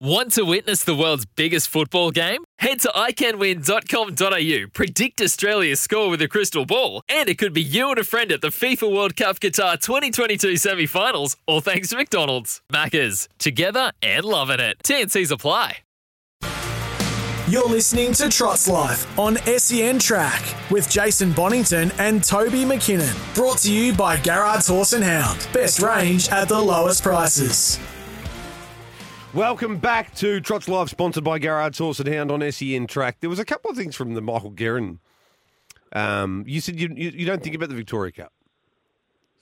Want 0.00 0.32
to 0.32 0.42
witness 0.42 0.84
the 0.84 0.94
world's 0.94 1.24
biggest 1.24 1.68
football 1.68 2.10
game? 2.10 2.44
Head 2.58 2.80
to 2.80 2.88
iCanWin.com.au, 2.88 4.68
predict 4.74 5.22
Australia's 5.22 5.80
score 5.80 6.10
with 6.10 6.20
a 6.20 6.28
crystal 6.28 6.66
ball, 6.66 7.00
and 7.08 7.30
it 7.30 7.38
could 7.38 7.54
be 7.54 7.62
you 7.62 7.88
and 7.88 7.98
a 7.98 8.04
friend 8.04 8.30
at 8.30 8.42
the 8.42 8.48
FIFA 8.48 8.94
World 8.94 9.16
Cup 9.16 9.40
Qatar 9.40 9.80
2022 9.80 10.58
semi 10.58 10.84
finals, 10.84 11.38
all 11.46 11.62
thanks 11.62 11.88
to 11.88 11.96
McDonald's. 11.96 12.60
Maccas, 12.70 13.26
together 13.38 13.90
and 14.02 14.26
loving 14.26 14.60
it. 14.60 14.76
TNC's 14.84 15.30
apply. 15.30 15.78
You're 17.48 17.66
listening 17.66 18.12
to 18.14 18.28
Trots 18.28 18.68
Life 18.68 19.18
on 19.18 19.38
SEN 19.46 19.98
Track 19.98 20.42
with 20.70 20.90
Jason 20.90 21.32
Bonnington 21.32 21.90
and 21.98 22.22
Toby 22.22 22.64
McKinnon. 22.64 23.34
Brought 23.34 23.58
to 23.60 23.72
you 23.72 23.94
by 23.94 24.18
Garrard's 24.18 24.66
Horse 24.66 24.92
and 24.92 25.04
Hound. 25.04 25.48
Best 25.54 25.80
range 25.80 26.28
at 26.28 26.48
the 26.48 26.60
lowest 26.60 27.02
prices. 27.02 27.78
Welcome 29.36 29.76
back 29.76 30.14
to 30.14 30.40
Trots 30.40 30.66
Life, 30.66 30.88
sponsored 30.88 31.22
by 31.22 31.38
Garrard's 31.38 31.76
Horse 31.76 32.00
and 32.00 32.08
Hound 32.08 32.30
on 32.32 32.50
SEN 32.50 32.86
Track. 32.86 33.18
There 33.20 33.28
was 33.28 33.38
a 33.38 33.44
couple 33.44 33.70
of 33.70 33.76
things 33.76 33.94
from 33.94 34.14
the 34.14 34.22
Michael 34.22 34.48
Guerin. 34.48 34.98
Um, 35.92 36.44
you 36.46 36.62
said 36.62 36.80
you, 36.80 36.88
you, 36.96 37.10
you 37.10 37.26
don't 37.26 37.42
think 37.42 37.54
about 37.54 37.68
the 37.68 37.74
Victoria 37.74 38.12
Cup. 38.12 38.32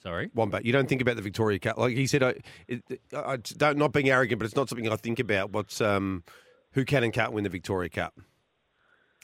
Sorry. 0.03 0.31
Wombat, 0.35 0.65
you 0.65 0.73
don't 0.73 0.89
think 0.89 1.01
about 1.01 1.15
the 1.15 1.23
Victoria 1.23 1.61
Cup. 1.61 1.79
Like 1.79 1.95
he 1.97 2.09
said, 2.09 2.25
I, 2.25 2.35
it, 2.67 2.83
I 3.17 3.37
don't 3.37 3.79
not 3.79 3.93
being 3.93 4.11
arrogant, 4.11 4.41
but 4.41 4.47
it's 4.47 4.57
not 4.57 4.69
something 4.69 4.91
I 4.91 4.97
think 4.97 5.21
about. 5.21 5.53
What's 5.53 5.81
um, 5.81 6.25
who 6.73 6.85
can 6.85 7.05
and 7.05 7.13
can't 7.13 7.33
win 7.33 7.45
the 7.45 7.51
Victoria 7.51 7.89
Cup? 7.89 8.15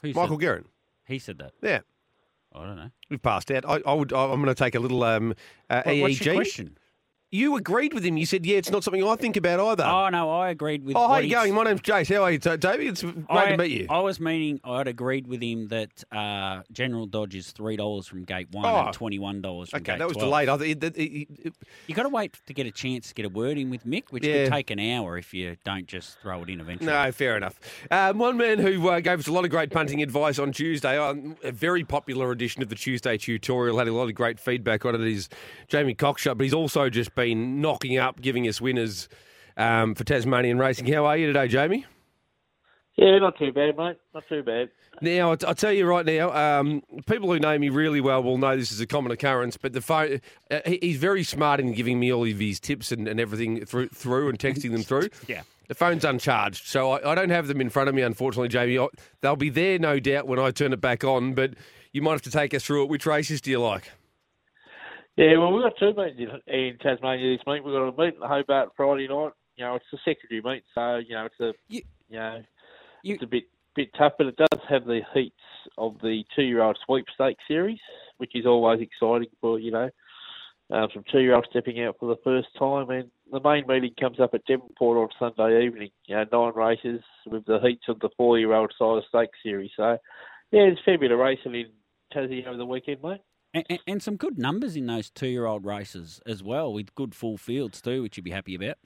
Who 0.03 0.13
Michael 0.13 0.37
said, 0.37 0.39
Guerin. 0.39 0.65
He 1.05 1.19
said 1.19 1.37
that. 1.39 1.51
Yeah, 1.61 1.81
I 2.55 2.65
don't 2.65 2.77
know. 2.77 2.89
we've 3.09 3.21
passed 3.21 3.51
out. 3.51 3.65
I, 3.67 3.81
I 3.85 3.93
would. 3.93 4.13
I'm 4.13 4.41
going 4.41 4.45
to 4.45 4.55
take 4.55 4.75
a 4.75 4.79
little 4.79 5.03
um, 5.03 5.35
uh, 5.69 5.81
What- 5.85 5.97
What's 5.99 6.25
your 6.25 6.33
EEG. 6.33 6.37
question? 6.37 6.77
You 7.33 7.55
agreed 7.55 7.93
with 7.93 8.03
him. 8.03 8.17
You 8.17 8.25
said, 8.25 8.45
"Yeah, 8.45 8.57
it's 8.57 8.69
not 8.71 8.83
something 8.83 9.01
I 9.07 9.15
think 9.15 9.37
about 9.37 9.57
either." 9.61 9.85
Oh 9.85 10.09
no, 10.09 10.29
I 10.31 10.49
agreed 10.49 10.83
with. 10.83 10.97
Oh, 10.97 11.07
how 11.07 11.19
you 11.19 11.31
going? 11.31 11.53
My 11.53 11.63
name's 11.63 11.79
Jace. 11.79 12.13
How 12.13 12.23
are 12.23 12.31
you, 12.31 12.39
Toby? 12.39 12.87
It's 12.87 13.03
great 13.03 13.23
I, 13.29 13.51
to 13.51 13.57
meet 13.57 13.71
you. 13.71 13.87
I 13.89 13.99
was 13.99 14.19
meaning 14.19 14.59
I'd 14.65 14.89
agreed 14.89 15.27
with 15.27 15.41
him 15.41 15.69
that 15.69 16.03
uh, 16.11 16.63
General 16.73 17.05
Dodge 17.05 17.35
is 17.35 17.51
three 17.51 17.77
dollars 17.77 18.05
from 18.05 18.25
gate 18.25 18.49
one 18.51 18.65
Oh. 18.65 18.83
and 18.87 18.93
twenty 18.93 19.17
one 19.17 19.41
dollars 19.41 19.69
from 19.69 19.77
okay, 19.77 19.93
gate 19.93 19.99
that 19.99 20.09
was 20.09 20.17
12. 20.17 20.27
delayed. 20.29 20.49
I, 20.49 20.57
th- 20.57 20.75
it, 20.75 20.97
it, 20.97 21.27
it, 21.45 21.53
You 21.87 21.95
got 21.95 22.03
to 22.03 22.09
wait 22.09 22.37
to 22.47 22.53
get 22.53 22.65
a 22.67 22.71
chance 22.71 23.07
to 23.07 23.13
get 23.13 23.25
a 23.25 23.29
word 23.29 23.57
in 23.57 23.69
with 23.69 23.85
Mick, 23.85 24.09
which 24.09 24.25
Yeah. 24.25 24.43
could 24.43 24.51
take 24.51 24.69
an 24.71 24.79
hour 24.81 25.17
if 25.17 25.33
you 25.33 25.55
don't 25.63 25.87
just 25.87 26.19
throw 26.19 26.43
it 26.43 26.49
in 26.49 26.59
eventually. 26.59 26.91
No, 26.91 27.13
fair 27.13 27.37
enough. 27.37 27.57
Um, 27.89 28.17
one 28.17 28.35
man 28.35 28.59
who 28.59 28.89
uh, 28.89 28.99
gave 28.99 29.19
us 29.19 29.27
a 29.27 29.31
lot 29.31 29.45
of 29.45 29.51
great 29.51 29.71
punting 29.71 30.03
advice 30.03 30.37
on 30.37 30.51
Tuesday, 30.51 30.97
um, 30.97 31.37
a 31.45 31.53
very 31.53 31.85
popular 31.85 32.29
edition 32.31 32.61
of 32.61 32.67
the 32.67 32.75
Tuesday 32.75 33.17
tutorial, 33.17 33.77
had 33.77 33.87
a 33.87 33.93
lot 33.93 34.09
of 34.09 34.15
great 34.15 34.37
feedback 34.37 34.85
on 34.85 34.95
it, 34.95 35.01
is 35.01 35.29
Jamie 35.69 35.95
Cockshutt, 35.95 36.37
but 36.37 36.43
he's 36.43 36.53
also 36.53 36.89
just 36.89 37.15
been 37.15 37.20
knocking 37.29 37.97
up, 37.97 38.19
giving 38.21 38.47
us 38.47 38.59
winners 38.61 39.09
um, 39.57 39.95
for 39.95 40.03
Tasmanian 40.03 40.57
racing. 40.59 40.87
How 40.87 41.05
are 41.05 41.17
you 41.17 41.27
today, 41.27 41.47
Jamie? 41.47 41.85
Yeah, 42.97 43.17
not 43.19 43.37
too 43.39 43.51
bad, 43.53 43.77
mate. 43.77 43.97
Not 44.13 44.23
too 44.27 44.43
bad. 44.43 44.69
Now, 45.01 45.31
I 45.31 45.37
I 45.47 45.53
tell 45.53 45.71
you 45.71 45.85
right 45.87 46.05
now, 46.05 46.31
um, 46.59 46.83
people 47.07 47.31
who 47.31 47.39
know 47.39 47.57
me 47.57 47.69
really 47.69 48.01
well 48.01 48.21
will 48.21 48.37
know 48.37 48.55
this 48.57 48.71
is 48.71 48.81
a 48.81 48.85
common 48.85 49.11
occurrence. 49.11 49.55
But 49.57 49.73
the 49.73 49.81
phone, 49.81 50.19
uh, 50.51 50.59
he- 50.65 50.79
he's 50.81 50.97
very 50.97 51.23
smart 51.23 51.59
in 51.59 51.73
giving 51.73 51.99
me 51.99 52.11
all 52.11 52.25
of 52.29 52.37
his 52.39 52.59
tips 52.59 52.91
and, 52.91 53.07
and 53.07 53.19
everything 53.19 53.65
through, 53.65 53.87
through 53.89 54.29
and 54.29 54.37
texting 54.37 54.71
them 54.71 54.83
through. 54.83 55.09
Yeah. 55.27 55.41
The 55.67 55.75
phone's 55.75 56.03
uncharged, 56.03 56.67
so 56.67 56.91
I, 56.91 57.11
I 57.13 57.15
don't 57.15 57.29
have 57.29 57.47
them 57.47 57.61
in 57.61 57.69
front 57.69 57.87
of 57.87 57.95
me, 57.95 58.01
unfortunately, 58.01 58.49
Jamie. 58.49 58.77
I, 58.77 58.87
they'll 59.21 59.37
be 59.37 59.49
there, 59.49 59.79
no 59.79 60.01
doubt, 60.01 60.27
when 60.27 60.37
I 60.37 60.51
turn 60.51 60.73
it 60.73 60.81
back 60.81 61.05
on. 61.05 61.33
But 61.33 61.53
you 61.93 62.01
might 62.01 62.11
have 62.11 62.21
to 62.23 62.31
take 62.31 62.53
us 62.53 62.65
through 62.65 62.83
it. 62.83 62.89
Which 62.89 63.05
races 63.05 63.39
do 63.39 63.51
you 63.51 63.61
like? 63.61 63.89
Yeah, 65.17 65.37
well, 65.37 65.51
we've 65.51 65.63
got 65.63 65.73
two 65.77 65.93
meets 65.93 66.19
in, 66.47 66.77
Tasmania 66.81 67.37
this 67.37 67.45
week. 67.45 67.63
We've 67.63 67.73
got 67.73 67.87
a 67.89 67.97
meet 67.97 68.15
in 68.15 68.21
Hobart 68.27 68.69
Friday 68.77 69.07
night. 69.07 69.31
You 69.57 69.65
know, 69.65 69.75
it's 69.75 69.85
a 69.93 69.97
secondary 70.05 70.41
meet, 70.41 70.63
so, 70.73 70.97
you 70.97 71.13
know, 71.13 71.25
it's 71.25 71.39
a, 71.39 71.53
You- 71.67 71.81
you, 72.09 72.17
know, 72.17 72.43
you- 73.03 73.15
it's 73.15 73.23
a 73.23 73.27
bit 73.27 73.43
bit 73.73 73.89
tough, 73.97 74.13
but 74.17 74.27
it 74.27 74.35
does 74.35 74.59
have 74.67 74.83
the 74.83 75.01
heats 75.13 75.39
of 75.77 75.97
the 76.01 76.25
two-year-old 76.35 76.77
sweepstake 76.85 77.37
series, 77.47 77.79
which 78.17 78.35
is 78.35 78.45
always 78.45 78.81
exciting 78.81 79.29
for, 79.39 79.59
you 79.59 79.71
know, 79.71 79.89
um, 80.71 80.89
some 80.93 81.03
two-year-olds 81.09 81.47
stepping 81.49 81.81
out 81.81 81.95
for 81.97 82.07
the 82.13 82.21
first 82.21 82.49
time. 82.59 82.89
And 82.89 83.09
the 83.31 83.39
main 83.39 83.65
meeting 83.67 83.93
comes 83.97 84.19
up 84.19 84.33
at 84.33 84.43
Devonport 84.45 84.97
on 84.97 85.09
Sunday 85.37 85.65
evening. 85.65 85.89
You 86.05 86.15
know, 86.17 86.25
nine 86.33 86.53
races 86.53 87.01
with 87.25 87.45
the 87.45 87.59
heats 87.59 87.87
of 87.87 87.99
the 88.01 88.09
four-year-old 88.17 88.73
side 88.77 88.97
of 88.97 89.05
stake 89.07 89.29
series. 89.41 89.71
So, 89.77 89.91
yeah, 90.51 90.65
there's 90.65 90.79
a 90.79 90.83
fair 90.83 90.97
bit 90.97 91.11
of 91.11 91.19
racing 91.19 91.55
in 91.55 91.71
Tassie 92.13 92.45
over 92.45 92.57
the 92.57 92.65
weekend, 92.65 93.01
mate. 93.01 93.21
And, 93.53 93.79
and, 93.85 94.01
some 94.01 94.15
good 94.15 94.39
numbers 94.39 94.77
in 94.77 94.85
those 94.85 95.09
two 95.09 95.27
year 95.27 95.45
old 95.45 95.65
races 95.65 96.21
as 96.25 96.41
well, 96.41 96.71
with 96.71 96.95
good 96.95 97.13
full 97.13 97.37
fields 97.37 97.81
too, 97.81 98.01
which 98.01 98.15
you'd 98.15 98.23
be 98.23 98.31
happy 98.31 98.55
about. 98.55 98.77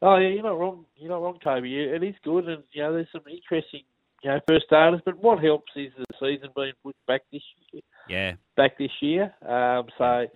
Oh 0.00 0.16
yeah, 0.16 0.28
you're 0.28 0.42
not 0.42 0.58
wrong. 0.58 0.84
You're 0.96 1.10
not 1.10 1.22
wrong, 1.22 1.38
Toby. 1.42 1.76
It 1.80 2.02
is 2.02 2.14
good, 2.22 2.48
and 2.48 2.62
you 2.72 2.82
know 2.82 2.92
there's 2.92 3.08
some 3.10 3.22
interesting, 3.28 3.80
you 4.22 4.30
know, 4.30 4.38
first 4.46 4.66
starters. 4.66 5.00
But 5.04 5.18
what 5.18 5.42
helps 5.42 5.72
is 5.74 5.92
the 5.96 6.04
season 6.20 6.50
being 6.54 6.72
pushed 6.82 7.06
back 7.08 7.22
this 7.32 7.42
year. 7.72 7.82
Yeah. 8.08 8.34
Back 8.56 8.78
this 8.78 8.90
year, 9.00 9.34
um, 9.48 9.86
so 9.98 10.26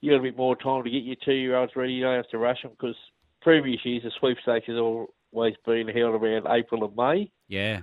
you 0.00 0.10
got 0.10 0.18
a 0.18 0.22
bit 0.22 0.36
more 0.36 0.54
time 0.56 0.84
to 0.84 0.90
get 0.90 1.02
your 1.02 1.16
two-year-olds 1.24 1.72
ready. 1.74 1.94
You 1.94 2.04
don't 2.04 2.16
have 2.16 2.28
to 2.28 2.38
rush 2.38 2.62
them 2.62 2.72
because 2.78 2.96
previous 3.40 3.80
years 3.84 4.02
the 4.02 4.10
sweepstakes 4.20 4.66
has 4.66 4.76
always 4.76 5.54
been 5.64 5.88
held 5.88 6.14
around 6.14 6.46
April 6.48 6.84
and 6.84 6.94
May. 6.94 7.30
Yeah. 7.48 7.80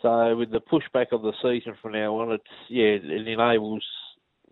So 0.00 0.36
with 0.36 0.50
the 0.50 0.60
pushback 0.60 1.12
of 1.12 1.22
the 1.22 1.32
season 1.42 1.74
from 1.82 1.92
now 1.92 2.18
on, 2.20 2.32
it's 2.32 2.44
yeah, 2.70 2.96
it 3.02 3.28
enables 3.28 3.84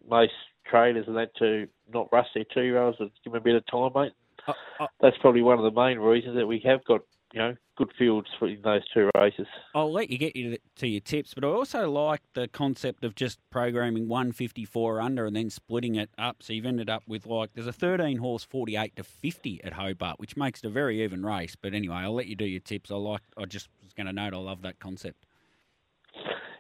most 0.09 0.33
traders 0.69 1.05
and 1.07 1.17
that 1.17 1.35
to 1.37 1.67
not 1.93 2.09
rush 2.13 2.29
their 2.35 2.45
two-year-olds 2.53 2.99
and 3.01 3.11
give 3.25 3.33
them 3.33 3.41
a 3.41 3.45
bit 3.45 3.55
of 3.55 3.67
time, 3.67 3.91
mate 3.95 4.13
Uh, 4.47 4.53
uh, 4.81 4.87
that's 5.01 5.17
probably 5.19 5.43
one 5.43 5.59
of 5.59 5.65
the 5.65 5.81
main 5.81 5.99
reasons 5.99 6.37
that 6.37 6.47
we 6.47 6.61
have 6.65 6.85
got 6.85 7.01
you 7.33 7.41
know 7.41 7.55
good 7.77 7.91
fields 7.99 8.29
for 8.39 8.49
in 8.49 8.63
those 8.63 8.83
two 8.95 9.11
races. 9.19 9.47
I'll 9.75 9.93
let 9.93 10.09
you 10.09 10.17
get 10.17 10.35
you 10.35 10.53
to, 10.53 10.59
to 10.77 10.89
your 10.89 11.01
tips, 11.01 11.35
but 11.35 11.45
I 11.45 11.49
also 11.49 11.91
like 11.91 12.23
the 12.33 12.49
concept 12.49 13.05
of 13.05 13.15
just 13.15 13.39
programming 13.51 14.09
154 14.09 15.01
under 15.01 15.27
and 15.27 15.37
then 15.37 15.51
splitting 15.51 15.97
it 15.97 16.09
up. 16.17 16.37
So 16.41 16.55
you've 16.55 16.65
ended 16.65 16.89
up 16.89 17.03
with 17.07 17.27
like 17.27 17.51
there's 17.55 17.67
a 17.67 17.73
13 17.73 18.19
horse 18.19 18.45
48 18.45 18.97
to 18.97 19.05
50 19.05 19.65
at 19.65 19.75
Hobart, 19.75 20.19
which 20.19 20.37
makes 20.37 20.61
it 20.61 20.67
a 20.69 20.71
very 20.71 21.03
even 21.03 21.25
race. 21.27 21.57
But 21.61 21.75
anyway, 21.75 21.97
I'll 21.97 22.15
let 22.15 22.27
you 22.27 22.37
do 22.37 22.47
your 22.47 22.61
tips. 22.61 22.91
I 22.91 22.95
like. 22.95 23.23
I 23.37 23.45
just 23.45 23.69
was 23.83 23.93
going 23.93 24.07
to 24.07 24.13
note 24.13 24.33
I 24.33 24.39
love 24.39 24.63
that 24.63 24.79
concept. 24.79 25.27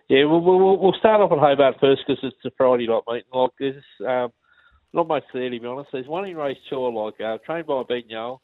Yeah, 0.08 0.24
we'll 0.24 0.40
we'll, 0.40 0.78
we'll 0.78 0.94
start 0.98 1.20
off 1.20 1.32
at 1.32 1.38
Hobart 1.38 1.76
first 1.80 2.02
because 2.06 2.22
it's 2.22 2.36
a 2.44 2.50
Friday 2.56 2.86
night 2.86 3.02
meeting. 3.08 3.24
Like 3.32 3.50
there's 3.58 3.82
um, 4.06 4.32
not 4.92 5.08
much 5.08 5.24
there 5.34 5.50
to 5.50 5.60
be 5.60 5.66
honest. 5.66 5.90
There's 5.92 6.06
one 6.06 6.26
in 6.26 6.36
race 6.36 6.56
two 6.70 6.76
like, 6.76 7.20
uh, 7.20 7.38
trained 7.44 7.66
by 7.66 7.82
Ben 7.88 8.02
Yole, 8.10 8.38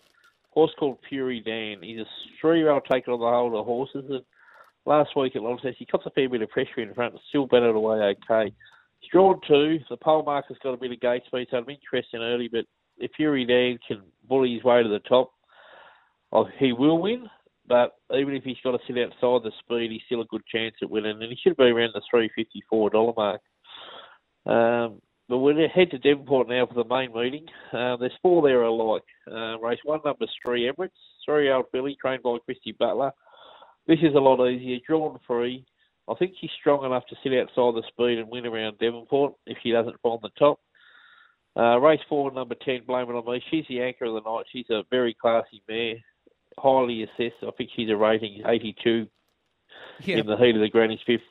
horse 0.50 0.73
called 0.78 0.99
Fury 1.09 1.41
Dan. 1.41 1.83
He's 1.83 2.00
a 2.00 2.05
three-year-old 2.41 2.83
taking 2.91 3.15
on 3.15 3.21
the 3.21 3.27
whole 3.27 3.47
of 3.47 3.53
the 3.53 3.62
horses. 3.62 4.05
And 4.11 4.25
last 4.87 5.17
week 5.17 5.37
at 5.37 5.43
Launceston, 5.43 5.75
he 5.78 5.87
cops 5.87 6.06
a 6.06 6.11
fair 6.11 6.28
bit 6.28 6.43
of 6.43 6.50
pressure 6.50 6.81
in 6.81 6.95
front 6.95 7.15
and 7.15 7.23
still 7.28 7.47
batted 7.47 7.77
away 7.77 8.17
okay. 8.29 8.53
He's 8.99 9.11
drawn 9.12 9.41
two. 9.47 9.79
The 9.89 9.97
pole 9.97 10.25
marker's 10.25 10.59
got 10.65 10.75
a 10.75 10.77
bit 10.77 10.91
of 10.91 11.00
gate 11.00 11.23
speed, 11.27 11.47
so 11.50 11.59
I'm 11.59 11.69
interested 11.69 12.21
early. 12.21 12.49
But 12.50 12.65
if 12.99 13.12
Fury 13.17 13.44
Dan 13.47 13.79
can 13.87 14.03
bully 14.29 14.55
his 14.55 14.65
way 14.65 14.83
to 14.83 14.89
the 14.89 14.99
top, 15.00 15.33
oh, 16.33 16.47
he 16.59 16.73
will 16.73 16.99
win. 16.99 17.29
But 17.72 17.94
even 18.15 18.34
if 18.34 18.44
he's 18.44 18.59
got 18.62 18.72
to 18.72 18.78
sit 18.87 18.99
outside 18.99 19.49
the 19.49 19.53
speed, 19.60 19.91
he's 19.91 20.03
still 20.05 20.21
a 20.21 20.27
good 20.27 20.44
chance 20.44 20.75
at 20.83 20.91
winning, 20.91 21.22
and 21.22 21.31
he 21.31 21.38
should 21.43 21.56
be 21.56 21.65
around 21.65 21.93
the 21.94 22.03
three 22.10 22.28
fifty 22.37 22.62
four 22.69 22.91
dollar 22.91 23.15
mark. 23.16 23.41
Um, 24.44 25.00
but 25.27 25.38
we're 25.38 25.55
going 25.55 25.71
to 25.71 25.75
head 25.75 25.91
to 25.93 25.99
Devonport 25.99 26.50
now 26.50 26.66
for 26.66 26.75
the 26.75 26.84
main 26.84 27.15
meeting. 27.15 27.47
Uh, 27.72 27.97
there's 27.97 28.12
four 28.21 28.43
there 28.43 28.61
alike. 28.61 29.05
Uh, 29.27 29.59
race 29.59 29.78
one, 29.84 30.00
number 30.05 30.27
three, 30.44 30.71
Emirates, 30.71 30.91
three-year-old 31.25 31.65
filly, 31.72 31.97
trained 31.99 32.22
by 32.22 32.37
Christy 32.44 32.77
Butler. 32.78 33.11
This 33.87 34.00
is 34.03 34.15
a 34.15 34.21
lot 34.21 34.47
easier, 34.47 34.77
drawn 34.87 35.19
free. 35.27 35.65
I 36.11 36.15
think 36.16 36.34
she's 36.38 36.50
strong 36.61 36.84
enough 36.84 37.06
to 37.06 37.16
sit 37.22 37.32
outside 37.32 37.75
the 37.75 37.84
speed 37.88 38.19
and 38.19 38.28
win 38.28 38.44
around 38.44 38.81
Devonport 38.81 39.32
if 39.47 39.56
she 39.62 39.71
doesn't 39.71 40.00
find 40.03 40.19
the 40.21 40.28
top. 40.38 40.61
Uh, 41.56 41.78
race 41.78 42.00
four, 42.06 42.31
number 42.32 42.56
10, 42.66 42.82
Blame 42.87 43.09
It 43.09 43.15
On 43.15 43.25
Me. 43.25 43.43
She's 43.50 43.65
the 43.71 43.81
anchor 43.81 44.05
of 44.05 44.22
the 44.22 44.31
night. 44.31 44.44
She's 44.53 44.69
a 44.69 44.82
very 44.91 45.16
classy 45.19 45.62
mare, 45.66 45.94
highly 46.59 47.03
assessed. 47.03 47.43
I 47.47 47.51
think 47.53 47.71
she's 47.75 47.91
a 47.91 47.97
rating 47.97 48.43
82 48.47 49.06
in 50.06 50.26
the 50.26 50.37
heat 50.37 50.55
of 50.55 50.61
the 50.61 50.69
Granny's 50.69 51.00
fifth. 51.06 51.23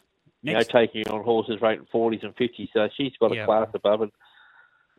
You 0.44 0.54
know, 0.54 0.64
taking 0.64 1.08
on 1.10 1.24
horses 1.24 1.62
rating 1.62 1.86
40s 1.94 2.24
and 2.24 2.36
50s. 2.36 2.70
So 2.74 2.90
she's 2.98 3.14
got 3.20 3.32
a 3.32 3.36
Yeah. 3.36 3.46
class 3.46 3.68
above 3.76 4.02
it. 4.02 4.12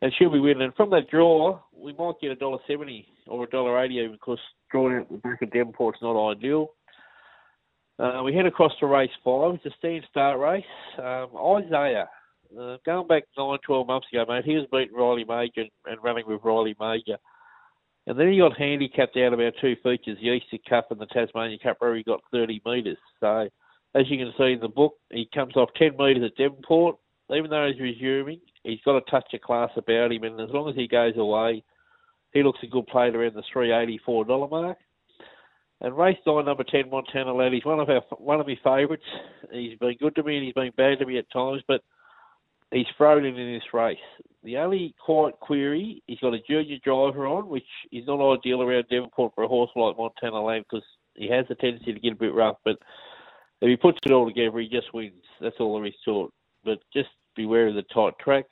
And 0.00 0.12
she'll 0.14 0.30
be 0.30 0.38
winning. 0.40 0.62
And 0.62 0.74
from 0.74 0.90
that 0.90 1.08
draw, 1.10 1.60
we 1.72 1.92
might 1.92 2.20
get 2.20 2.30
a 2.32 2.36
dollar 2.36 2.58
seventy 2.66 3.06
or 3.28 3.44
a 3.44 3.50
dollar 3.50 3.80
eighty 3.82 3.96
even 3.96 4.12
because 4.12 4.38
drawing 4.70 4.96
out 4.98 5.08
the 5.10 5.18
back 5.18 5.42
of 5.42 5.50
Devonport's 5.50 6.02
not 6.02 6.30
ideal. 6.30 6.68
Uh, 7.98 8.20
we 8.24 8.34
head 8.34 8.46
across 8.46 8.72
to 8.80 8.86
race 8.86 9.10
five. 9.24 9.54
It's 9.54 9.66
a 9.66 9.70
stand 9.78 10.04
start 10.10 10.40
race. 10.40 10.64
Um, 10.98 11.28
Isaiah, 11.56 12.08
uh, 12.58 12.78
going 12.84 13.06
back 13.06 13.24
nine, 13.38 13.58
twelve 13.64 13.86
months 13.86 14.08
ago, 14.12 14.24
mate, 14.28 14.44
he 14.44 14.56
was 14.56 14.66
beating 14.72 14.94
Riley 14.96 15.24
Major 15.24 15.60
and, 15.62 15.70
and 15.86 16.02
running 16.02 16.26
with 16.26 16.42
Riley 16.42 16.74
Major. 16.80 17.18
And 18.06 18.18
then 18.18 18.32
he 18.32 18.38
got 18.38 18.58
handicapped 18.58 19.16
out 19.16 19.32
of 19.32 19.40
our 19.40 19.52
two 19.60 19.76
features, 19.82 20.18
the 20.20 20.30
Easter 20.30 20.58
Cup 20.68 20.90
and 20.90 21.00
the 21.00 21.06
Tasmania 21.06 21.58
Cup, 21.62 21.76
where 21.78 21.94
he 21.94 22.02
got 22.02 22.20
30 22.32 22.60
metres. 22.66 22.98
So, 23.20 23.48
as 23.94 24.10
you 24.10 24.18
can 24.18 24.32
see 24.36 24.52
in 24.52 24.60
the 24.60 24.68
book, 24.68 24.94
he 25.10 25.28
comes 25.32 25.56
off 25.56 25.70
10 25.76 25.96
metres 25.98 26.24
at 26.24 26.36
Devonport. 26.36 26.96
Even 27.30 27.50
though 27.50 27.68
he's 27.70 27.80
resuming, 27.80 28.40
he's 28.64 28.80
got 28.84 28.96
a 28.96 29.10
touch 29.10 29.32
of 29.32 29.40
class 29.40 29.70
about 29.76 30.12
him, 30.12 30.24
and 30.24 30.40
as 30.40 30.50
long 30.50 30.68
as 30.68 30.74
he 30.74 30.88
goes 30.88 31.16
away, 31.16 31.62
he 32.32 32.42
looks 32.42 32.58
a 32.62 32.66
good 32.66 32.86
player 32.88 33.12
around 33.12 33.34
the 33.34 33.42
$384 33.54 34.50
mark. 34.50 34.78
And 35.80 35.96
race 35.96 36.18
nine, 36.26 36.44
number 36.44 36.64
ten, 36.64 36.90
Montana 36.90 37.34
Lad. 37.34 37.52
He's 37.52 37.64
one 37.64 37.80
of 37.80 37.88
our 37.88 38.02
one 38.18 38.40
of 38.40 38.46
my 38.46 38.56
favourites. 38.62 39.02
He's 39.50 39.76
been 39.78 39.96
good 39.98 40.14
to 40.14 40.22
me 40.22 40.36
and 40.36 40.44
he's 40.44 40.54
been 40.54 40.72
bad 40.76 41.00
to 41.00 41.06
me 41.06 41.18
at 41.18 41.30
times, 41.32 41.62
but 41.66 41.82
he's 42.72 42.86
thrown 42.96 43.24
in 43.24 43.36
in 43.36 43.54
this 43.54 43.74
race. 43.74 43.98
The 44.42 44.56
only 44.56 44.94
quiet 45.04 45.38
query, 45.38 46.02
he's 46.06 46.18
got 46.18 46.34
a 46.34 46.40
junior 46.48 46.78
driver 46.82 47.26
on, 47.26 47.48
which 47.48 47.66
is 47.92 48.06
not 48.06 48.34
ideal 48.34 48.62
around 48.62 48.86
Devonport 48.90 49.32
for 49.34 49.44
a 49.44 49.48
horse 49.48 49.70
like 49.76 49.96
Montana 49.96 50.42
Lad 50.42 50.64
because 50.68 50.84
he 51.14 51.28
has 51.28 51.46
a 51.50 51.54
tendency 51.54 51.92
to 51.92 52.00
get 52.00 52.12
a 52.12 52.16
bit 52.16 52.34
rough. 52.34 52.56
But 52.64 52.78
if 53.60 53.68
he 53.68 53.76
puts 53.76 53.98
it 54.04 54.10
all 54.10 54.26
together, 54.26 54.58
he 54.58 54.68
just 54.68 54.92
wins. 54.92 55.22
That's 55.40 55.56
all 55.60 55.76
there 55.76 55.86
is 55.86 55.94
to 56.06 56.24
it. 56.24 56.30
But 56.64 56.78
just 56.92 57.10
beware 57.36 57.68
of 57.68 57.74
the 57.74 57.82
tight 57.82 58.14
track. 58.18 58.46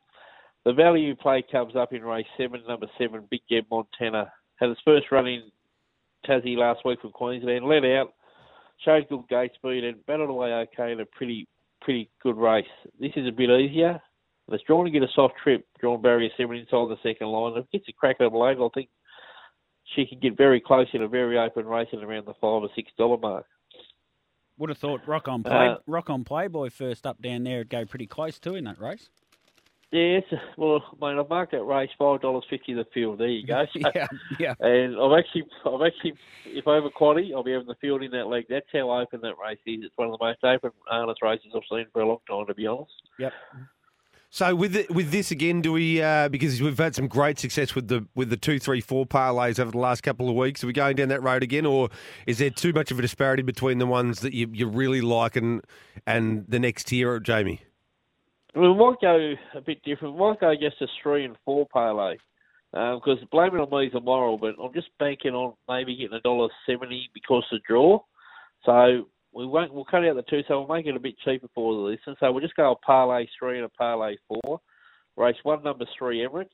The 0.65 0.73
value 0.73 1.17
play 1.17 1.43
comes 1.51 1.75
up 1.75 1.93
in 1.93 2.05
race 2.05 2.27
seven, 2.37 2.63
number 2.69 2.87
seven, 2.99 3.27
Big 3.31 3.41
Gem 3.51 3.65
Montana. 3.71 4.31
Had 4.57 4.69
his 4.69 4.79
first 4.85 5.11
run 5.11 5.27
in 5.27 5.51
Tassie 6.27 6.57
last 6.57 6.85
week 6.85 7.01
from 7.01 7.13
Queensland, 7.13 7.65
let 7.65 7.85
out, 7.85 8.13
showed 8.85 9.09
good 9.09 9.27
gate 9.29 9.53
speed 9.55 9.85
and 9.85 10.05
battled 10.07 10.29
away 10.29 10.53
okay 10.53 10.93
in 10.93 11.01
a 11.01 11.07
pretty 11.07 11.49
pretty 11.81 12.11
good 12.23 12.37
race. 12.37 12.67
This 13.01 13.13
is 13.17 13.27
a 13.27 13.33
bit 13.33 13.49
easier. 13.49 14.01
It's 14.51 14.65
drawn 14.65 14.85
to 14.85 14.91
get 14.91 15.03
a 15.03 15.09
soft 15.15 15.35
trip, 15.43 15.67
drawn 15.81 16.03
barrier 16.03 16.31
seven 16.37 16.57
inside 16.57 16.89
the 16.89 16.97
second 17.03 17.29
line. 17.29 17.57
If 17.57 17.65
it 17.65 17.73
gets 17.73 17.89
a 17.89 17.93
crack 17.93 18.17
at 18.21 18.27
Adelaide, 18.27 18.59
I 18.59 18.69
think 18.75 18.89
she 19.95 20.07
can 20.07 20.19
get 20.21 20.37
very 20.37 20.61
close 20.61 20.89
in 20.93 21.03
a 21.03 21.09
very 21.09 21.39
open 21.39 21.67
race 21.67 21.89
at 21.93 22.03
around 22.03 22.27
the 22.27 22.35
five 22.35 22.63
or 22.63 22.69
six 22.75 22.91
dollar 22.99 23.19
mark. 23.19 23.47
Would 24.59 24.71
have 24.71 24.79
thought 24.79 25.07
Rock 25.07 25.27
on 25.27 25.43
Play, 25.43 25.69
uh, 25.69 25.77
Rock 25.87 26.11
on 26.11 26.23
Playboy 26.23 26.71
first 26.71 27.07
up 27.07 27.23
down 27.23 27.45
there 27.45 27.59
would 27.59 27.71
go 27.71 27.85
pretty 27.87 28.07
close 28.07 28.39
too 28.39 28.57
in 28.57 28.65
that 28.65 28.79
race. 28.79 29.09
Yeah, 29.93 30.21
well, 30.57 30.81
I 31.03 31.11
mean, 31.11 31.19
I've 31.19 31.29
marked 31.29 31.51
that 31.51 31.65
race 31.65 31.91
five 31.99 32.21
dollars 32.21 32.45
fifty 32.49 32.75
the 32.75 32.85
field. 32.95 33.19
There 33.19 33.27
you 33.27 33.45
go. 33.45 33.65
Yeah, 33.75 34.07
yeah. 34.39 34.55
And 34.61 34.97
I've 35.01 35.19
actually, 35.19 35.47
I've 35.67 35.83
actually, 35.85 36.15
if 36.47 36.69
over 36.69 36.91
quaddy, 36.91 37.35
I'll 37.35 37.43
be 37.43 37.53
having 37.53 37.67
the 37.67 37.75
field 37.81 38.03
in 38.03 38.13
that 38.13 38.29
leg. 38.29 38.45
That's 38.49 38.67
how 38.73 38.91
open 38.91 39.21
that 39.23 39.35
race 39.43 39.59
is. 39.67 39.81
It's 39.83 39.97
one 39.97 40.09
of 40.09 40.17
the 40.17 40.25
most 40.25 40.45
open 40.45 40.71
harness 40.87 41.19
races 41.23 41.51
I've 41.55 41.63
seen 41.69 41.87
for 41.93 42.03
a 42.03 42.07
long 42.07 42.19
time, 42.29 42.47
to 42.47 42.55
be 42.55 42.69
honest. 42.69 42.93
Yep. 43.19 43.33
So 44.33 44.55
with 44.55 44.75
the, 44.75 44.87
with 44.91 45.11
this 45.11 45.33
again, 45.33 45.61
do 45.61 45.73
we 45.73 46.01
uh, 46.01 46.29
because 46.29 46.63
we've 46.63 46.79
had 46.79 46.95
some 46.95 47.09
great 47.09 47.41
success 47.41 47.75
with 47.75 47.89
the 47.89 48.07
with 48.15 48.31
the 48.31 48.37
two, 48.37 48.61
three, 48.61 48.81
four 48.81 49.05
parlays 49.05 49.59
over 49.59 49.73
the 49.73 49.79
last 49.79 50.03
couple 50.03 50.29
of 50.29 50.37
weeks? 50.37 50.63
Are 50.63 50.69
we 50.69 50.73
going 50.73 50.95
down 50.95 51.09
that 51.09 51.21
road 51.21 51.43
again, 51.43 51.67
or 51.67 51.89
is 52.29 52.39
there 52.39 52.49
too 52.49 52.73
much 52.73 52.93
of 52.93 52.99
a 53.01 53.03
disparity 53.03 53.43
between 53.43 53.79
the 53.79 53.87
ones 53.87 54.21
that 54.21 54.33
you, 54.33 54.49
you 54.53 54.69
really 54.69 55.01
like 55.01 55.35
and 55.35 55.63
and 56.07 56.45
the 56.49 56.61
next 56.61 56.85
tier, 56.85 57.19
Jamie? 57.19 57.63
We 58.55 58.73
might 58.73 59.01
go 59.01 59.35
a 59.57 59.61
bit 59.61 59.83
different. 59.83 60.15
We 60.15 60.21
might 60.21 60.41
go 60.41 60.55
just 60.55 60.81
a 60.81 60.87
three 61.03 61.25
and 61.25 61.37
four 61.45 61.67
parlay 61.67 62.17
because 62.71 63.19
um, 63.33 63.61
on 63.61 63.71
me 63.71 63.87
is 63.89 63.95
immoral, 63.97 64.39
but 64.39 64.55
I'm 64.63 64.73
just 64.73 64.91
banking 65.01 65.35
on 65.35 65.55
maybe 65.69 65.97
getting 65.97 66.17
a 66.17 66.21
dollar 66.21 66.51
seventy 66.67 67.11
because 67.15 67.45
of 67.51 67.59
the 67.59 67.63
draw. 67.67 67.99
So 68.65 69.07
we 69.33 69.47
won't. 69.47 69.73
We'll 69.73 69.85
cut 69.85 70.05
out 70.05 70.17
the 70.17 70.23
two, 70.23 70.43
so 70.47 70.61
we'll 70.61 70.77
make 70.77 70.87
it 70.87 70.97
a 70.97 71.01
bit 71.01 71.15
cheaper 71.25 71.49
for 71.55 71.75
the 71.75 71.81
listeners. 71.81 72.17
So 72.21 72.33
we'll 72.33 72.43
just 72.43 72.57
go 72.57 72.73
a 72.73 72.77
parlay 72.77 73.27
three 73.39 73.57
and 73.57 73.67
a 73.67 73.69
parlay 73.69 74.17
four. 74.29 74.61
Race 75.17 75.37
one, 75.43 75.63
number 75.63 75.85
three, 75.99 76.27
Emirates. 76.27 76.49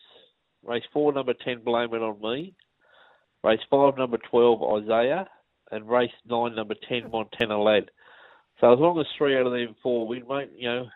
Race 0.64 0.84
four, 0.92 1.12
number 1.12 1.34
ten, 1.44 1.60
Blame 1.64 1.94
It 1.94 2.02
on 2.02 2.20
Me. 2.20 2.54
Race 3.44 3.60
five, 3.70 3.96
number 3.96 4.18
twelve, 4.30 4.82
Isaiah, 4.82 5.26
and 5.70 5.88
race 5.88 6.10
nine, 6.28 6.54
number 6.54 6.74
ten, 6.88 7.10
Montana 7.10 7.62
Lad. 7.62 7.90
So 8.60 8.72
as 8.72 8.78
long 8.78 8.98
as 8.98 9.06
three 9.16 9.38
out 9.38 9.46
of 9.46 9.52
them 9.52 9.76
four 9.82 10.08
win, 10.08 10.24
mate, 10.28 10.50
you 10.56 10.68
know, 10.68 10.86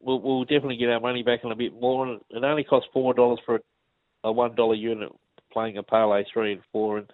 we'll, 0.00 0.20
we'll 0.20 0.44
definitely 0.44 0.76
get 0.76 0.90
our 0.90 1.00
money 1.00 1.22
back 1.22 1.40
and 1.42 1.52
a 1.52 1.56
bit 1.56 1.72
more. 1.72 2.06
And 2.06 2.20
it 2.30 2.44
only 2.44 2.64
costs 2.64 2.88
four 2.92 3.14
dollars 3.14 3.40
for 3.44 3.56
a, 3.56 3.60
a 4.24 4.32
one 4.32 4.54
dollar 4.54 4.74
unit 4.74 5.10
playing 5.52 5.78
a 5.78 5.82
parlay 5.82 6.24
three 6.32 6.52
and 6.52 6.62
four, 6.70 6.98
and 6.98 7.10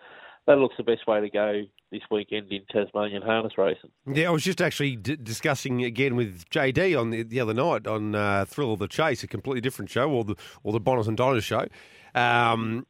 that 0.46 0.58
looks 0.58 0.74
the 0.76 0.82
best 0.82 1.06
way 1.06 1.20
to 1.20 1.30
go 1.30 1.62
this 1.90 2.02
weekend 2.10 2.50
in 2.50 2.64
Tasmanian 2.70 3.22
harness 3.22 3.56
racing. 3.56 3.90
Yeah, 4.06 4.28
I 4.28 4.30
was 4.30 4.44
just 4.44 4.60
actually 4.60 4.96
d- 4.96 5.16
discussing 5.16 5.84
again 5.84 6.16
with 6.16 6.48
JD 6.50 6.98
on 6.98 7.10
the, 7.10 7.22
the 7.22 7.40
other 7.40 7.54
night 7.54 7.86
on 7.86 8.14
uh, 8.14 8.44
Thrill 8.44 8.72
of 8.72 8.80
the 8.80 8.88
Chase, 8.88 9.22
a 9.22 9.26
completely 9.26 9.60
different 9.60 9.90
show, 9.90 10.10
or 10.10 10.24
the 10.24 10.34
or 10.62 10.72
the 10.72 10.80
Bonners 10.80 11.08
and 11.08 11.16
Diners 11.16 11.44
show. 11.44 11.66
Um, 12.14 12.86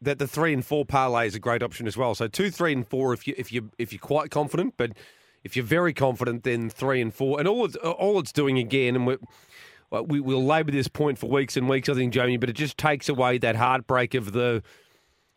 that 0.00 0.18
the 0.18 0.28
three 0.28 0.52
and 0.52 0.64
four 0.64 0.84
parlay 0.84 1.26
is 1.26 1.34
a 1.34 1.40
great 1.40 1.62
option 1.62 1.86
as 1.86 1.96
well. 1.96 2.14
So 2.14 2.28
two, 2.28 2.50
three, 2.50 2.72
and 2.72 2.86
four 2.86 3.12
if 3.12 3.26
you 3.26 3.34
if 3.36 3.52
you 3.52 3.70
if 3.78 3.92
you're 3.92 4.00
quite 4.00 4.30
confident, 4.30 4.74
but 4.76 4.92
if 5.44 5.56
you're 5.56 5.64
very 5.64 5.92
confident, 5.92 6.44
then 6.44 6.70
three 6.70 7.00
and 7.00 7.12
four. 7.12 7.38
And 7.38 7.48
all 7.48 7.64
it's, 7.64 7.76
all 7.76 8.18
it's 8.18 8.32
doing 8.32 8.58
again, 8.58 8.96
and 8.96 9.06
we're, 9.06 9.18
we 10.02 10.20
will 10.20 10.44
labour 10.44 10.70
this 10.70 10.88
point 10.88 11.18
for 11.18 11.28
weeks 11.28 11.56
and 11.56 11.68
weeks, 11.68 11.88
I 11.88 11.94
think, 11.94 12.12
Jamie, 12.12 12.36
but 12.36 12.50
it 12.50 12.54
just 12.54 12.76
takes 12.76 13.08
away 13.08 13.38
that 13.38 13.56
heartbreak 13.56 14.14
of 14.14 14.32
the 14.32 14.62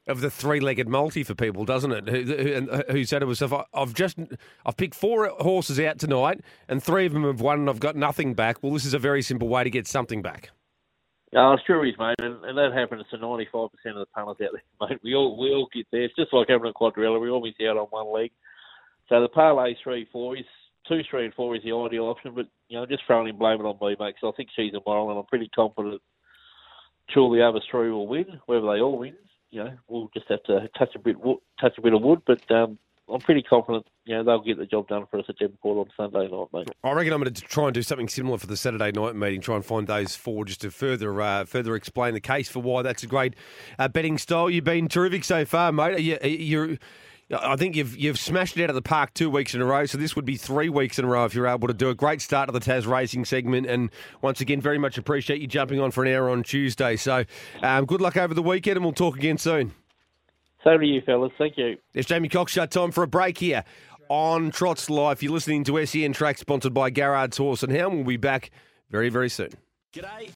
of 0.07 0.21
the 0.21 0.29
three-legged 0.29 0.87
multi 0.87 1.23
for 1.23 1.35
people, 1.35 1.65
doesn't 1.65 1.91
it? 1.91 2.09
Who, 2.09 2.23
who, 2.23 2.69
uh, 2.71 2.83
who 2.91 3.03
said 3.05 3.19
to 3.19 3.27
himself, 3.27 3.65
"I've 3.73 3.93
just 3.93 4.17
I've 4.65 4.77
picked 4.77 4.95
four 4.95 5.27
horses 5.39 5.79
out 5.79 5.99
tonight, 5.99 6.41
and 6.67 6.81
three 6.81 7.05
of 7.05 7.13
them 7.13 7.23
have 7.23 7.41
won, 7.41 7.59
and 7.61 7.69
I've 7.69 7.79
got 7.79 7.95
nothing 7.95 8.33
back." 8.33 8.61
Well, 8.61 8.73
this 8.73 8.85
is 8.85 8.93
a 8.93 8.99
very 8.99 9.21
simple 9.21 9.47
way 9.47 9.63
to 9.63 9.69
get 9.69 9.87
something 9.87 10.21
back. 10.21 10.49
Oh, 11.33 11.53
it's 11.53 11.63
true, 11.63 11.81
mate, 11.81 12.15
and, 12.19 12.43
and 12.43 12.57
that 12.57 12.73
happens 12.73 13.05
to 13.11 13.17
ninety-five 13.17 13.69
percent 13.71 13.97
of 13.97 14.07
the 14.07 14.11
punters 14.13 14.45
out 14.45 14.51
there, 14.53 14.89
mate. 14.89 14.99
We 15.03 15.15
all 15.15 15.39
we 15.39 15.49
all 15.49 15.67
get 15.73 15.87
there. 15.91 16.03
It's 16.03 16.15
just 16.15 16.33
like 16.33 16.49
having 16.49 16.69
a 16.69 16.73
quadrilla. 16.73 17.21
We 17.21 17.29
all 17.29 17.41
miss 17.41 17.53
out 17.61 17.77
on 17.77 17.87
one 17.87 18.11
leg. 18.13 18.31
So 19.07 19.21
the 19.21 19.29
parlay 19.29 19.75
three 19.83 20.07
four 20.11 20.35
is 20.35 20.45
two 20.87 21.01
three 21.09 21.25
and 21.25 21.33
four 21.33 21.55
is 21.55 21.63
the 21.63 21.75
ideal 21.75 22.05
option, 22.05 22.33
but 22.33 22.47
you 22.69 22.77
know 22.77 22.85
just 22.85 23.03
throwing 23.05 23.27
in 23.27 23.37
blame 23.37 23.59
it 23.59 23.65
on 23.65 23.77
me, 23.79 23.95
mate. 23.99 24.15
Because 24.15 24.33
I 24.33 24.35
think 24.35 24.49
she's 24.55 24.73
a 24.73 24.81
moral, 24.85 25.09
and 25.09 25.19
I'm 25.19 25.25
pretty 25.25 25.49
confident. 25.53 26.01
Sure, 27.09 27.33
the 27.35 27.45
other 27.45 27.61
three 27.69 27.91
will 27.91 28.07
win, 28.07 28.39
whether 28.45 28.61
they 28.61 28.79
all 28.79 28.97
win 28.97 29.15
you 29.51 29.63
know, 29.63 29.73
we'll 29.87 30.09
just 30.13 30.27
have 30.29 30.43
to 30.43 30.69
touch 30.77 30.95
a 30.95 30.99
bit 30.99 31.17
touch 31.59 31.77
a 31.77 31.81
bit 31.81 31.93
of 31.93 32.01
wood, 32.01 32.21
but 32.25 32.49
um, 32.51 32.79
I'm 33.11 33.19
pretty 33.19 33.43
confident, 33.43 33.85
you 34.05 34.15
know, 34.15 34.23
they'll 34.23 34.41
get 34.41 34.57
the 34.57 34.65
job 34.65 34.87
done 34.87 35.05
for 35.11 35.19
us 35.19 35.25
at 35.27 35.37
Devonport 35.37 35.87
on 35.87 35.93
Sunday 35.97 36.31
night, 36.31 36.47
mate. 36.53 36.67
I 36.83 36.91
reckon 36.93 37.13
I'm 37.13 37.21
going 37.21 37.33
to 37.33 37.41
try 37.41 37.65
and 37.65 37.73
do 37.73 37.81
something 37.81 38.07
similar 38.07 38.37
for 38.37 38.47
the 38.47 38.55
Saturday 38.55 38.91
night 38.91 39.15
meeting. 39.15 39.41
Try 39.41 39.55
and 39.55 39.65
find 39.65 39.85
those 39.85 40.15
four 40.15 40.45
just 40.45 40.61
to 40.61 40.71
further 40.71 41.21
uh, 41.21 41.45
further 41.45 41.75
explain 41.75 42.13
the 42.13 42.21
case 42.21 42.49
for 42.49 42.59
why 42.61 42.81
that's 42.81 43.03
a 43.03 43.07
great 43.07 43.35
uh, 43.77 43.87
betting 43.89 44.17
style. 44.17 44.49
You've 44.49 44.63
been 44.63 44.87
terrific 44.87 45.23
so 45.23 45.45
far, 45.45 45.71
mate. 45.71 45.99
You, 45.99 46.17
you're 46.23 46.77
I 47.33 47.55
think 47.55 47.75
you've 47.75 47.95
you've 47.97 48.19
smashed 48.19 48.57
it 48.57 48.63
out 48.63 48.69
of 48.69 48.75
the 48.75 48.81
park 48.81 49.13
two 49.13 49.29
weeks 49.29 49.55
in 49.55 49.61
a 49.61 49.65
row, 49.65 49.85
so 49.85 49.97
this 49.97 50.15
would 50.15 50.25
be 50.25 50.35
three 50.35 50.69
weeks 50.69 50.99
in 50.99 51.05
a 51.05 51.07
row 51.07 51.25
if 51.25 51.33
you're 51.33 51.47
able 51.47 51.67
to 51.67 51.73
do 51.73 51.89
a 51.89 51.95
great 51.95 52.21
start 52.21 52.47
to 52.47 52.51
the 52.51 52.59
Taz 52.59 52.85
Racing 52.85 53.25
segment. 53.25 53.67
And 53.67 53.89
once 54.21 54.41
again, 54.41 54.59
very 54.59 54.77
much 54.77 54.97
appreciate 54.97 55.39
you 55.39 55.47
jumping 55.47 55.79
on 55.79 55.91
for 55.91 56.03
an 56.03 56.13
hour 56.13 56.29
on 56.29 56.43
Tuesday. 56.43 56.95
So 56.95 57.23
um, 57.61 57.85
good 57.85 58.01
luck 58.01 58.17
over 58.17 58.33
the 58.33 58.43
weekend, 58.43 58.77
and 58.77 58.85
we'll 58.85 58.93
talk 58.93 59.15
again 59.15 59.37
soon. 59.37 59.73
So 60.63 60.77
do 60.77 60.85
you, 60.85 61.01
fellas. 61.01 61.31
Thank 61.37 61.57
you. 61.57 61.77
It's 61.93 62.07
Jamie 62.07 62.29
Cockshutt. 62.29 62.69
Time 62.69 62.91
for 62.91 63.03
a 63.03 63.07
break 63.07 63.37
here 63.37 63.63
on 64.09 64.51
Trots 64.51 64.89
Life. 64.89 65.23
You're 65.23 65.31
listening 65.31 65.63
to 65.63 65.85
SEN 65.85 66.13
Track, 66.13 66.37
sponsored 66.37 66.73
by 66.73 66.89
Garrard's 66.89 67.37
Horse 67.37 67.63
and 67.63 67.71
Hound. 67.71 67.95
We'll 67.95 68.03
be 68.03 68.17
back 68.17 68.51
very, 68.89 69.09
very 69.09 69.29
soon. 69.29 69.51
G'day, 69.93 70.29